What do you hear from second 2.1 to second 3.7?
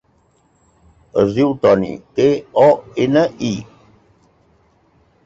te, o, ena, i.